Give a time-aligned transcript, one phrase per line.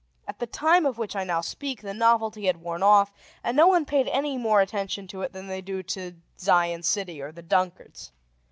[0.27, 3.13] At the time of which I now speak, the novelty had worn off,
[3.43, 7.21] and no one paid any more attention to it than they do to Zion City
[7.21, 8.11] or the Dunkards.